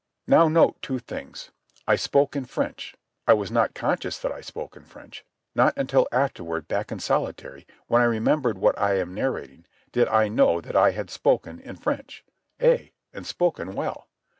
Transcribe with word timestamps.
Now 0.25 0.47
note 0.47 0.81
two 0.81 0.97
things. 0.97 1.51
I 1.87 1.95
spoke 1.95 2.35
in 2.35 2.45
French; 2.45 2.95
I 3.27 3.33
was 3.33 3.51
not 3.51 3.75
conscious 3.75 4.17
that 4.17 4.31
I 4.31 4.41
spoke 4.41 4.75
in 4.75 4.83
French. 4.83 5.23
Not 5.53 5.77
until 5.77 6.07
afterward, 6.11 6.67
back 6.67 6.91
in 6.91 6.97
solitary, 6.99 7.67
when 7.85 8.01
I 8.01 8.05
remembered 8.05 8.57
what 8.57 8.75
I 8.79 8.97
am 8.97 9.13
narrating, 9.13 9.67
did 9.91 10.07
I 10.07 10.27
know 10.27 10.59
that 10.59 10.75
I 10.75 10.89
had 10.89 11.11
spoken 11.11 11.59
in 11.59 11.75
French—ay, 11.75 12.93
and 13.13 13.27
spoken 13.27 13.73
well. 13.75 14.07